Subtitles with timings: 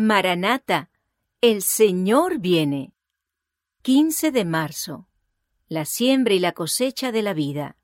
[0.00, 0.90] Maranata,
[1.40, 2.92] el Señor viene.
[3.82, 5.08] 15 de marzo.
[5.66, 7.76] La siembra y la cosecha de la vida.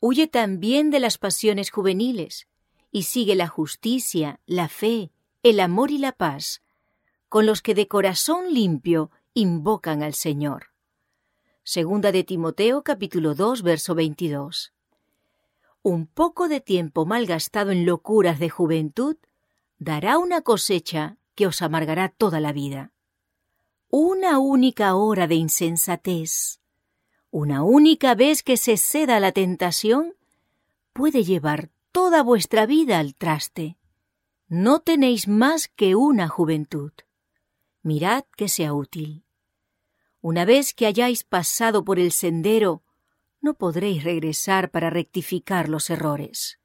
[0.00, 2.48] Huye también de las pasiones juveniles
[2.90, 5.12] y sigue la justicia, la fe,
[5.44, 6.62] el amor y la paz,
[7.28, 10.70] con los que de corazón limpio invocan al Señor.
[11.62, 14.72] Segunda de Timoteo capítulo 2 verso 22.
[15.84, 19.16] Un poco de tiempo malgastado en locuras de juventud
[19.84, 22.92] dará una cosecha que os amargará toda la vida.
[23.90, 26.60] Una única hora de insensatez,
[27.30, 30.14] una única vez que se ceda a la tentación,
[30.92, 33.76] puede llevar toda vuestra vida al traste.
[34.48, 36.92] No tenéis más que una juventud.
[37.82, 39.24] Mirad que sea útil.
[40.22, 42.82] Una vez que hayáis pasado por el sendero,
[43.42, 46.58] no podréis regresar para rectificar los errores.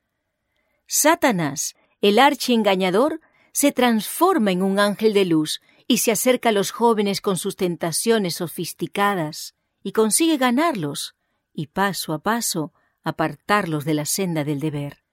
[0.87, 3.21] Satanás el archiengañador
[3.51, 7.55] se transforma en un ángel de luz y se acerca a los jóvenes con sus
[7.55, 11.15] tentaciones sofisticadas y consigue ganarlos
[11.53, 15.03] y paso a paso apartarlos de la senda del deber.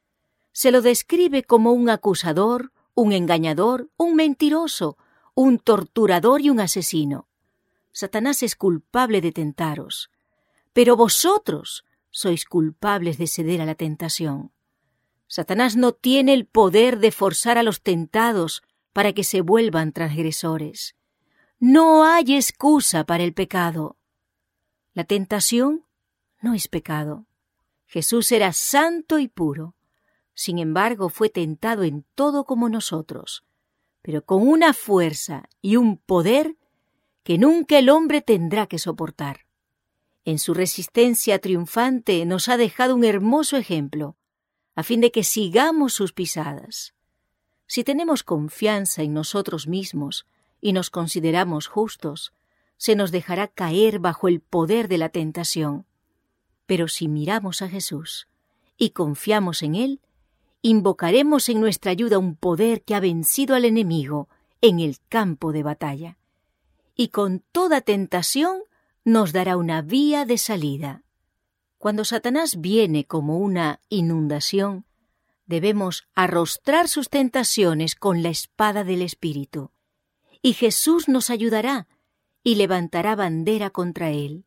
[0.52, 4.96] Se lo describe como un acusador, un engañador, un mentiroso,
[5.34, 7.28] un torturador y un asesino.
[7.92, 10.10] Satanás es culpable de tentaros,
[10.72, 14.52] pero vosotros sois culpables de ceder a la tentación.
[15.28, 20.94] Satanás no tiene el poder de forzar a los tentados para que se vuelvan transgresores.
[21.58, 23.96] No hay excusa para el pecado.
[24.94, 25.84] La tentación
[26.40, 27.26] no es pecado.
[27.86, 29.74] Jesús era santo y puro.
[30.34, 33.44] Sin embargo, fue tentado en todo como nosotros,
[34.02, 36.56] pero con una fuerza y un poder
[37.22, 39.46] que nunca el hombre tendrá que soportar.
[40.24, 44.16] En su resistencia triunfante nos ha dejado un hermoso ejemplo
[44.76, 46.94] a fin de que sigamos sus pisadas.
[47.66, 50.26] Si tenemos confianza en nosotros mismos
[50.60, 52.32] y nos consideramos justos,
[52.76, 55.86] se nos dejará caer bajo el poder de la tentación.
[56.66, 58.28] Pero si miramos a Jesús
[58.76, 60.00] y confiamos en Él,
[60.60, 64.28] invocaremos en nuestra ayuda un poder que ha vencido al enemigo
[64.60, 66.18] en el campo de batalla,
[66.94, 68.60] y con toda tentación
[69.04, 71.02] nos dará una vía de salida.
[71.86, 74.86] Cuando Satanás viene como una inundación,
[75.46, 79.70] debemos arrostrar sus tentaciones con la espada del Espíritu,
[80.42, 81.86] y Jesús nos ayudará
[82.42, 84.46] y levantará bandera contra él.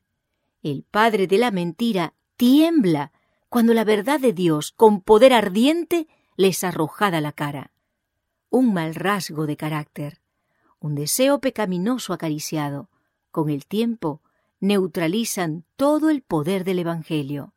[0.64, 3.14] El padre de la mentira tiembla
[3.48, 7.72] cuando la verdad de Dios con poder ardiente les arrojada la cara.
[8.50, 10.20] Un mal rasgo de carácter,
[10.82, 12.90] un deseo pecaminoso acariciado,
[13.32, 14.22] con el tiempo
[14.60, 17.54] neutralizan todo el poder del Evangelio.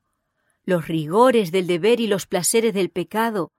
[0.65, 3.51] Los rigores del deber y los placeres del pecado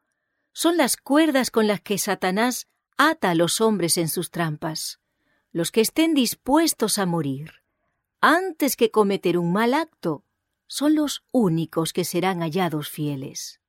[0.53, 2.67] son las cuerdas con las que Satanás
[2.97, 4.99] ata a los hombres en sus trampas.
[5.51, 7.63] Los que estén dispuestos a morir
[8.25, 10.23] antes que cometer un mal acto
[10.67, 13.59] son los únicos que serán hallados fieles.